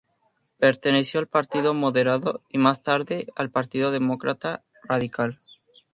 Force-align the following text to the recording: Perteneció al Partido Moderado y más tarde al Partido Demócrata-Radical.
Perteneció 0.57 1.19
al 1.19 1.27
Partido 1.27 1.75
Moderado 1.75 2.41
y 2.49 2.57
más 2.57 2.81
tarde 2.81 3.27
al 3.35 3.51
Partido 3.51 3.91
Demócrata-Radical. 3.91 5.37